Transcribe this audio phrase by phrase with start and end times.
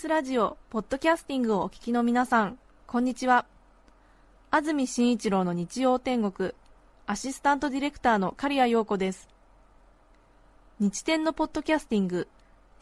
[0.00, 3.44] TBS ラジオポッドキャスティングをお聞きの皆さんこんにちは。
[4.50, 6.52] 安住紳一郎の日曜天国
[7.06, 9.28] アシスタントディレクターの刈谷陽子です。
[10.78, 12.28] 日天のポッドキャスティング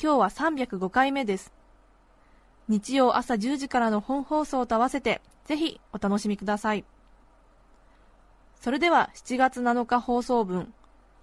[0.00, 1.52] 今日は305回目です。
[2.68, 6.84] 日曜朝10時からの本放送と合わせてぜひお楽しみください。
[8.60, 10.72] それでは7月7日放送分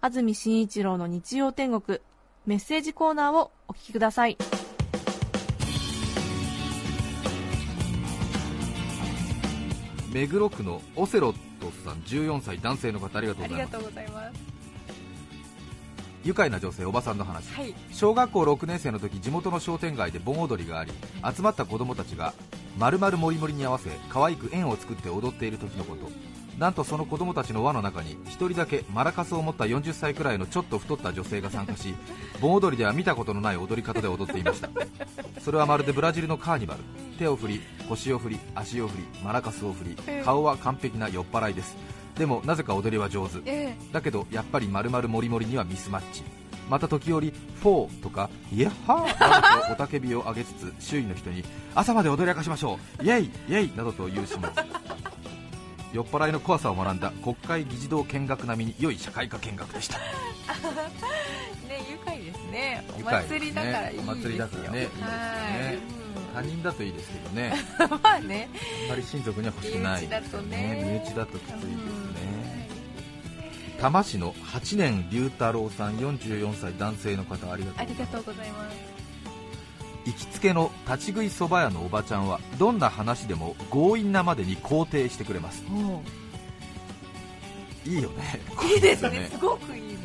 [0.00, 1.98] 安住紳一郎の日曜天国
[2.46, 4.38] メッセージコーナーをお聞きください。
[10.12, 13.48] 目黒区のオセロットさん14歳男性の方ありがとうご
[13.90, 14.52] ざいます。
[16.24, 17.74] 愉快な女性おばさんの話、はい。
[17.90, 20.92] 小学校6年生の時地元の商店街で盆踊りがあり
[21.34, 22.34] 集まった子供たちが
[22.78, 26.10] 丸々もりもりに合わせ可愛く円を作って踊っている時のこと
[26.58, 31.94] なんとその子供たちの輪の中に1人だけマラカスを持った40歳くらいのちょっと太った女性が参加し
[32.40, 34.68] 盆踊りでは見たことのない踊り方で踊っていました。
[35.40, 36.80] それはまるでブラジルのカーニバル。
[37.18, 40.22] 手を振り腰を振り足を振りマラカスを振り。
[40.24, 41.76] 顔は完璧な酔っ払いです。
[42.16, 43.38] でもなぜか踊りは上手。
[43.44, 46.22] えだけどやっぱり丸々もりもりにはミスマッチ。
[46.68, 53.04] また時折フォーとかイエッハーなどと雄たけびを上げつつ周囲の人に朝まで踊り明かしましょう。
[53.04, 54.40] イエイイエイなどと言う始末
[55.92, 59.98] 酔っ払いの怖さを学んだ国会議事堂見学並みに良い社会科見学でした。
[61.68, 62.84] ね愉快ですね。
[62.94, 64.12] お祭りだからいいですよ。
[64.12, 64.82] お祭りだからねい。
[64.82, 65.78] いですよね。
[66.34, 67.50] 他人だといいですけどね。
[67.78, 68.48] はい まあね。
[68.84, 71.00] あんまり親族には欲しくない身内だとね。
[71.04, 72.62] 身内だときついですね。
[73.82, 77.72] 多摩市の8年龍太郎さん44歳男性の方ありが
[78.06, 79.01] とうございます
[80.04, 85.62] 行きつけの立ち食いそば屋のおばちゃんはどんな話でも強引なまでに肯定してくれます。
[87.84, 88.40] いいよね。
[88.74, 89.28] いいですこううね。
[89.30, 90.02] すごくいいです。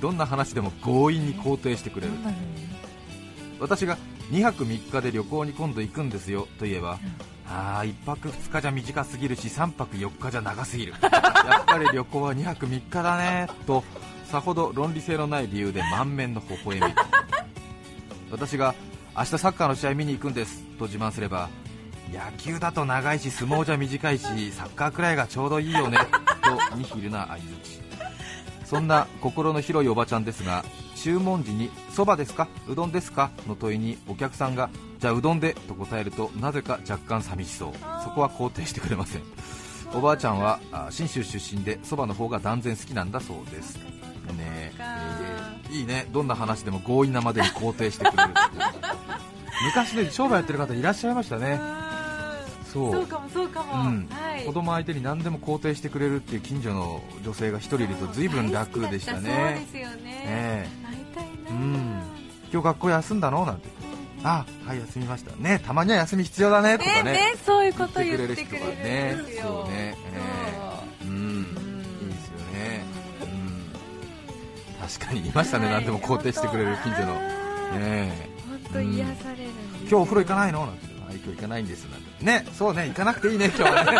[0.00, 2.12] どんな話でも強引に肯定してくれる。
[3.60, 3.96] 私が
[4.30, 6.98] 2泊3日で旅行に今度行くんですよと言えば、
[7.48, 10.94] ああ1泊2日じゃ短すぎるし3泊4日じゃ長すぎる。
[11.02, 11.08] や
[11.60, 13.48] っぱり旅行は2泊3日だね。
[13.66, 13.84] と
[14.24, 16.94] さほど論理性のない理由で満面の微笑み。
[18.30, 18.74] 私が
[19.16, 20.62] 明日サッカーの試合見に行くんです。
[20.78, 21.48] と自慢すれば
[22.12, 25.98] 野球だと長いし相撲じゃ短いしサッカーくらいがちょうどいいよね。
[26.70, 27.80] とニヒルな相づち
[28.64, 30.64] そんな心の広いおばちゃんですが
[30.96, 32.48] 注文時に「そばですか？
[32.68, 37.72] うどんですか?」の問いにお客さんが「じゃあうどんで」と答えるとなぜか若干寂しそう。
[38.02, 39.22] そこは肯定してくれません。
[39.94, 43.76] おばあちゃんはあ信州出身でそばの方が断然好きなんだそうです。
[43.76, 45.72] ねえー。
[45.72, 46.06] いいね。
[46.12, 48.30] どんな話でも強引なまでに肯定してくれる
[49.64, 51.60] 昔ね商売やってる方いらっしゃいましたね。
[52.72, 52.92] そう。
[52.92, 54.08] そうかもそうかも、うん。
[54.10, 54.44] はい。
[54.44, 60.04] 子供相手に何でも肯定してくれるっていう近所の女性が一人いると随分楽でしたそうねですよね。
[60.04, 60.68] ね
[61.50, 62.02] うん。
[62.52, 63.44] 今日学校休んだの？
[63.44, 63.68] なんて。
[64.24, 65.34] あはい休みました。
[65.36, 67.02] ねたまには休み必要だねとかね。
[67.02, 69.72] ねねそういうこと言言ってくれる人がねそうね。
[69.74, 69.96] え
[71.02, 71.06] え。
[71.06, 71.10] う。
[71.10, 71.40] ん。
[71.40, 72.84] いいですよね。
[74.80, 74.88] うん。
[74.88, 75.66] 確かにいましたね。
[75.66, 75.74] はい。
[75.74, 77.14] 何でも肯定してくれる近所の。
[77.14, 77.18] ね
[77.80, 78.32] え
[78.72, 79.72] と癒されるん。
[79.72, 80.66] です今日お風呂行かないの？
[80.66, 81.84] なんてあ今日行かないんです。
[81.84, 82.24] なんて。
[82.24, 83.98] ねそうね行かなくていいね今日はね。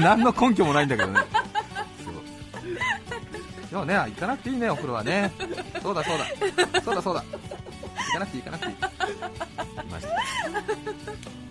[0.00, 1.20] 何の根拠もないんだけどね。
[2.04, 2.14] そう。
[3.70, 5.32] 今日ね行かなくていいねお風呂はね。
[5.82, 6.26] そうだそうだ。
[6.82, 7.24] そうだそうだ。
[8.06, 8.74] 行かなくていい行かなくていい。
[8.74, 11.43] いました。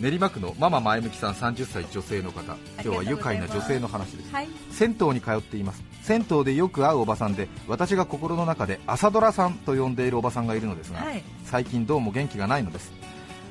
[0.00, 2.56] 練馬区のママ前向きさん30歳女性の方。
[2.82, 4.32] 今日は愉快な女性の話です。
[4.32, 4.48] はい。
[4.70, 5.84] 銭湯に通っています。
[6.02, 11.22] 銭湯でよく会うおばさんで私が心の中で朝ドラさんと呼んでいるおばさんがいるのですが、はい。
[11.44, 12.92] 最近どうも元気がないのです。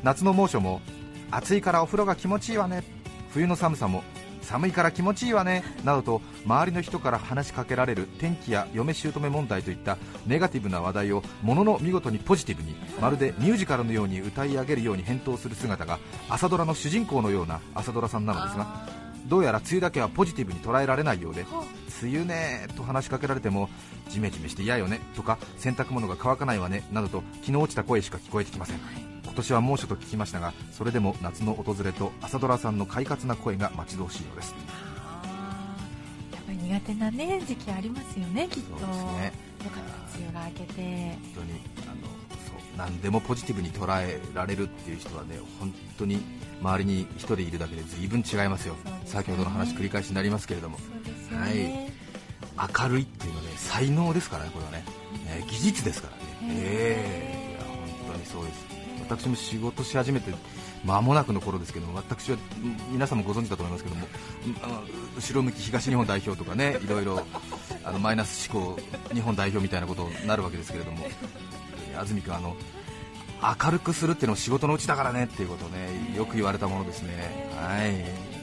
[0.03, 0.81] 夏の猛暑も
[1.31, 2.83] 暑いからお風呂が気持ちいいわね。
[3.31, 4.03] 冬の寒さも
[4.43, 9.97] 寒いから気持ちいいわねなどと周りの人から話しかけられる天気や嫁姑問題といった
[10.27, 15.99] ネガティブな話題をものの見事にポジティブにまるでミュージカルのように歌い上げるように返答する姿が
[16.29, 18.87] 朝ドラの主人公のような朝ドラさんなのですが
[19.27, 21.45] どうやら梅雨だけはポジティブに捉えられないようで
[22.01, 23.69] 梅雨ねと話しかけられても
[24.09, 29.12] ジメジメして嫌よねとか洗濯物が乾かないわねなどと気の落ちた声しか聞こえてきません。
[29.33, 34.53] 今年は猛暑と聞きましたがそれでも夏の訪れと朝ドラさんの快活な声が待ち遠しいのです。
[36.45, 38.77] ぱり苦手なね時期ありますよねきっと。
[38.77, 39.33] そうですね。
[39.65, 40.73] よかったですよが明けて。
[40.73, 41.51] 本当に
[41.81, 42.01] あの
[42.45, 46.21] そう何でもポジティブに捉えられるっていう人はね本当に
[46.61, 48.75] 周りに一人いるだけで随分違いますよ。
[48.85, 49.01] ね。
[49.05, 50.77] 先ほどの話繰り返しになりますけれども。
[50.77, 51.91] そうですよね、
[52.79, 54.85] 明るいっていうのはね才能ですからねこれはね、
[55.25, 56.23] ね技術ですからね。
[56.49, 56.72] ええ
[59.09, 60.31] 私も仕事し始めて
[60.83, 62.37] 間もなくの頃ですけど私は
[62.91, 64.07] 皆さんもご存知だと思いますけども
[65.15, 67.25] 後ろ向き東日本代表とかねいろいろ
[67.83, 68.79] あのマイナス思考
[69.13, 71.05] 日本代表みたいなことになるわけですけれども
[71.97, 72.55] 安住君あの
[73.65, 77.49] 明るくするっていうのも仕事のうちだからねっていうことをねよく言われたものですね。
[77.57, 78.33] はい。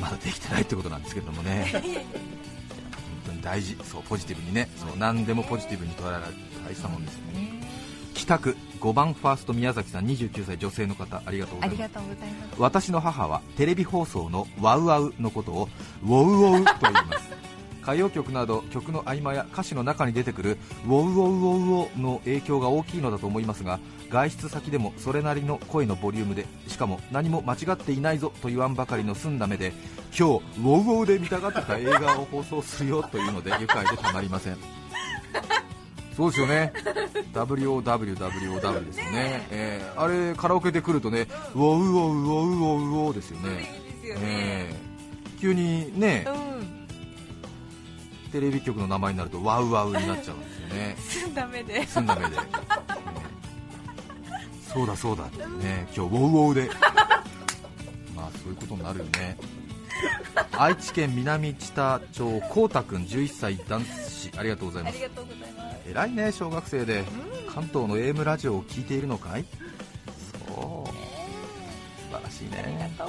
[0.00, 1.66] まだできてないってことなんですけどもね。
[1.72, 1.82] 本
[3.26, 6.32] 当に大事そうポジティブにねそう何でもポジティブに捉えられる
[6.66, 7.59] 大したもんですよね。
[8.30, 11.82] 北区5番ファースト宮崎さん29歳女性の方ありがとうございます。
[11.82, 12.60] ありがとうございます。
[12.60, 15.68] 私の母はテレビ放送のワウワウのことを
[16.04, 17.28] ウォウウォウと言います。
[17.82, 23.80] 歌謡曲など曲の合間や歌詞の中に出てくるウォウウォウウォウウォの影響が大きいのだと思いますが
[24.10, 29.72] 外出先でもそれなりの声のボリュームでしかも何も間違っていないぞと言わんばかりの澄んだ目で
[30.10, 34.79] 今日ウォウウォウで見たがってた映画を放送するよというので愉快でたまりません
[36.20, 36.72] そうですよね。
[37.32, 39.46] WOWWOW ですよね。
[39.50, 43.64] えーあれカラオケで来るとねウォウウォウウォウウォウウォウですよね。
[44.04, 44.80] えー
[45.40, 46.34] 急にねうん。
[48.30, 50.94] テレビ局の名前になるとワウワウになっちゃうんですよね。
[50.98, 51.86] 澄んだ目で。
[51.86, 52.42] 澄んだ目で、ね
[54.72, 56.68] そうだそうだってね今日ウォウウォウで。
[58.14, 59.38] まあそういうことになるよね。
[60.52, 64.30] 愛知県南知多町こうたくん11歳男子。
[64.36, 64.98] ありがとうございます
[65.88, 67.04] 偉いね小学生で。
[67.52, 69.44] 関東の AM ラジオを聞いているのかい？
[70.46, 70.88] そう。
[70.88, 72.92] 素晴らしいね。
[72.96, 73.04] と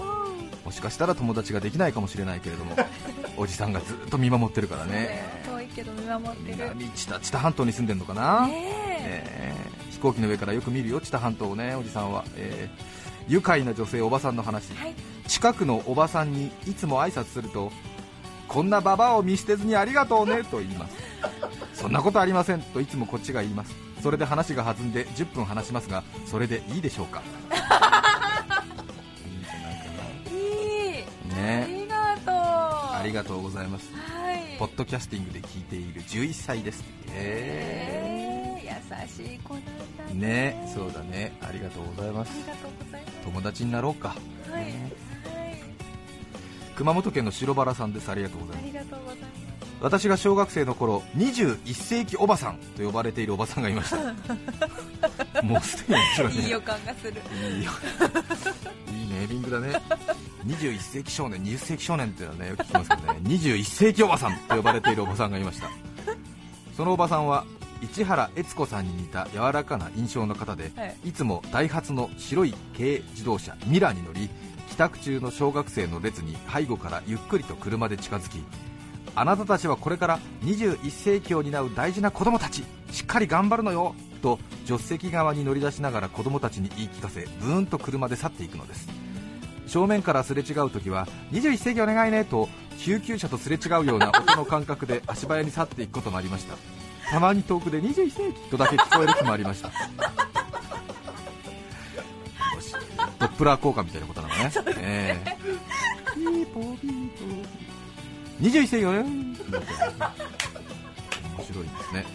[0.65, 2.75] もしかしたら友達ができないかもしれないけれども
[3.38, 5.44] おじさんがずっと見守ってるからね。
[5.45, 6.57] 遠いけど見守ってる。
[6.57, 9.24] 南知多知多半島に住んでるのかな、ねえ。
[9.25, 9.56] え。
[9.89, 14.95] ー飛行機の上からよく見るよ知多半島をねおじさんは、えー愉快な女性おばさんの話、はい。
[15.27, 17.71] 近くのおばさんにいつも挨拶すると
[18.47, 20.95] こんなババアを見捨てずにありがとうねと言います
[21.81, 23.74] そんなことありませんといつもこっちが言います。
[24.01, 27.22] それで話が弾んで10分話しますがそれでいいでしょうか？
[27.22, 27.24] い
[27.54, 29.81] いんじゃないか
[30.31, 32.36] いいなあねりがとう。
[32.36, 33.92] ありがとうございます。
[33.94, 34.57] はい。
[34.60, 36.83] ポッドキャスティングで聞いている11歳です
[37.16, 38.04] え
[38.63, 41.34] えー優しい子なんだー、ねそうだね。
[41.42, 42.31] ありがとうございます。
[43.25, 44.16] 友達になろうか。
[44.45, 44.66] すはい。
[44.66, 44.92] ね。
[45.25, 45.62] はい。
[46.75, 48.10] 熊本県の白バラさんです。
[48.10, 48.63] ありがとうございます。
[48.63, 49.50] ありがとうございます
[49.81, 53.98] 私が小学生の頃21世紀おばさんと呼ばれているおばさんがいました。
[55.42, 56.42] もうすでに面白いね。
[56.44, 57.22] いい予感がする。
[57.50, 57.72] いいよ。
[58.94, 59.74] いいネーミングだね。
[60.45, 63.19] 21世紀少年20世紀少年っていうのはねよく聞きますけどね。
[63.24, 65.72] 21世紀おばさんと呼ばれているおばさんがいました。
[66.77, 67.45] そのおばさんは
[67.81, 70.95] 市原悦子さんに似た柔らかな印象の方で、はい。
[71.06, 74.30] いつもダイハツの白い軽自動車ミラーに乗り
[74.69, 78.44] 帰宅中の小学生の列に背後からゆっくりと車で近づき
[79.16, 88.88] あなたたちはこれから21世紀を担う大事な子供たちしっかり頑張るのよと助手席側に乗り出しながら子供たちに言い聞かせブーンと車で去っていくのです。
[89.68, 96.56] 正面からすれ違う時は21世紀お願いねと救急車とすれ違うような音の感覚で足早に去っていくこともありました。
[97.10, 99.72] たまに遠くで21世紀とだけ聞こえる日もありました。
[103.20, 104.51] ドップラー効果みたいなことなのね。
[104.77, 105.38] ええ
[106.15, 107.61] ピーポーピーポー
[108.41, 109.00] 21世紀よね。
[109.00, 109.05] 面
[111.45, 112.05] 白いですね。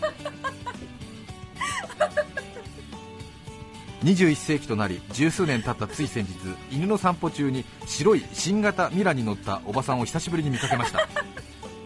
[4.03, 6.35] 21世紀となり十数年経ったつい先日
[6.71, 11.09] 犬の散歩中に白い新型ミラに乗ったおばさんを久しぶりに見かけました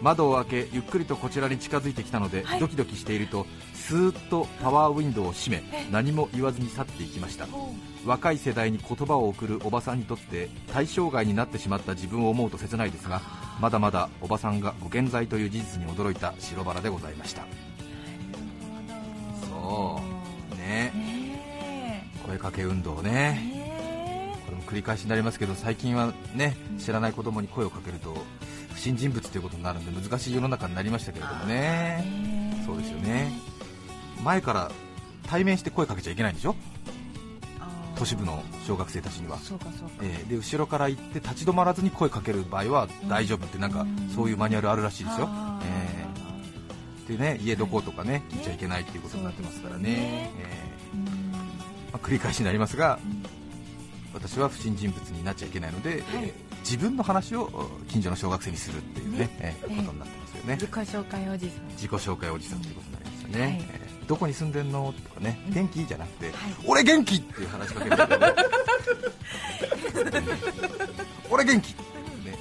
[0.02, 7.46] 窓を開けゆっくりとこちらに近づいてきたので、ドキドキしているとスーッとパワーウィンドウを閉め何も言わずに去っていきました。
[8.06, 13.20] 若い世代に言葉を送るおばさんにとって対象外になってしまった自分を思うと切ないですが
[13.60, 17.44] まだまだおばさんがご健在という事実に驚いた白バラでございました。
[19.48, 20.00] そ
[20.52, 20.92] うね。
[20.94, 24.40] ね声かけ運動ね。
[24.46, 28.16] これも繰り返しになりますけど最近はね知らない子供に声をかけると
[28.80, 33.30] 不審人物ということになるんで難しい世の中になりましたけれどもえねそうですよね。
[34.24, 34.70] 前から
[35.26, 36.56] 対面して声かけちゃいけないんでしょ？
[37.94, 39.36] 都市部の小学生たちには。
[40.00, 45.28] えーで後ろから行って立ち止まらずに声かける場合は大丈夫ってなんかそういうマニュアルあるらしいですよ、
[45.62, 47.18] えー。
[47.18, 48.44] でね家どことかね聞い。
[48.44, 50.30] ちゃいけないっていうことになってますからね。
[50.38, 51.04] えうん。
[51.04, 51.40] ーま
[51.92, 52.98] あ繰り返しになりますが
[54.14, 57.50] 私は不審人物になっちゃいけないので、えー自分の話を
[57.88, 59.30] 近所の小学生にするっていうねね。
[59.40, 60.54] えーええことになってますよね。
[60.54, 61.68] 自己紹介おじさん。
[61.70, 63.66] 自己紹介おじさんということになりましたね、はい。
[63.72, 64.92] えーどこに住んでんの？
[64.92, 65.86] とかね元気？
[65.86, 66.34] じゃなくて、はい。
[66.66, 68.42] 俺元気っていう話しかけるんだよね
[71.30, 71.76] 俺元気、ね、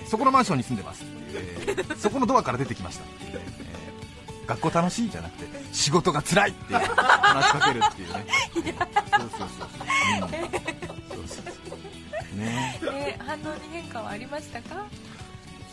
[0.07, 1.03] そこのマンションに住んでます
[1.35, 8.25] えーそこのドアから出てきましたえー学校楽しいじゃなくて仕事が辛いって話しかけるっていうね。
[9.11, 9.59] そうそうそうそう、
[10.15, 11.77] うん、そうそうそう
[12.35, 12.79] ね。
[12.83, 14.85] えー反応に変化はありましたか？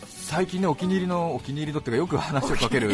[0.05, 2.91] 最近ねお気に入りのお気に入りのっていうかよく話をかける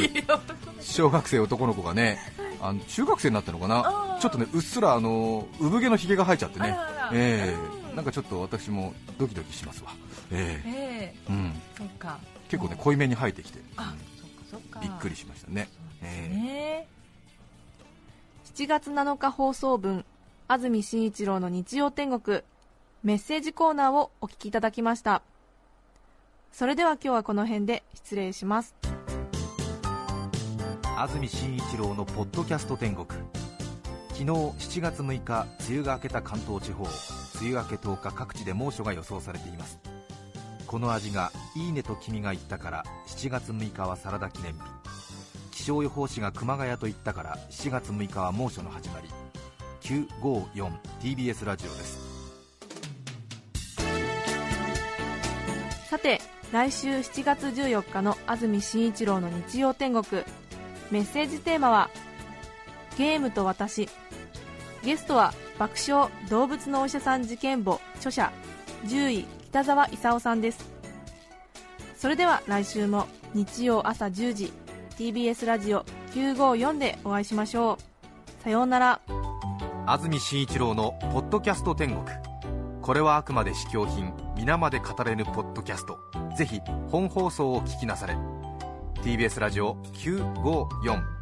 [0.81, 2.19] 小学生男の子がね
[2.61, 4.17] あの中学生になったのかな？
[4.21, 6.77] ちょっとねうっすらあの産毛のひげが生えちゃってね。
[7.11, 7.89] えうん。
[7.91, 9.91] えなんかちょっと私もドキドキしますわ。
[10.31, 10.69] ええ。
[10.69, 11.31] ええ。
[11.31, 11.53] うん。
[11.77, 12.17] そっか。
[12.49, 13.59] 結構ね濃いめに生えてきて。
[13.77, 14.79] あそっかそっか。
[14.79, 15.67] びっくりしましたね。
[16.01, 16.35] ええ。
[16.35, 16.87] ね
[18.55, 20.05] 7月7日放送分
[20.47, 22.41] 安住紳一郎の日曜天国
[23.03, 25.23] メッセージコーナーをお聞きいただきました。
[26.53, 28.75] それでは今日はこの辺で失礼します。
[30.95, 33.05] 安住紳一郎のポッドキャスト天国。
[34.11, 36.85] 昨日7月6日梅雨が明けた関東地方
[37.41, 39.79] 梅雨明け10日各地で猛暑が予想されています。
[40.65, 44.59] この味がいいねと君が言ったから7月6日はサラダ記念日。
[45.51, 49.09] 気象予報士が熊谷と言ったから7月6日は猛暑の始まり。
[49.81, 52.02] 954TBS ラジオです。
[56.03, 60.23] て来週7月14日の安住紳一郎の日曜天国。
[60.91, 61.89] メッセージテーマは
[62.99, 63.89] 「ゲームと私」
[64.83, 68.31] ゲストは爆笑動物のお医者さん事件簿著者
[68.83, 70.69] 獣医北澤勲さんです。
[71.97, 74.53] それでは来週も日曜朝10時
[74.97, 77.79] TBS ラジオ954でお会いしましょ
[78.39, 78.43] う。
[78.43, 78.99] さようなら。
[79.87, 82.05] 安住紳一郎の「ポッドキャスト天国」
[82.83, 84.13] これはあくまで試供品。
[84.35, 85.99] 皆まで語れぬポッドキャスト。
[86.35, 86.59] ぜひ
[86.89, 88.17] 本放送を聞きなされ。
[89.03, 91.12] TBS ラジオ954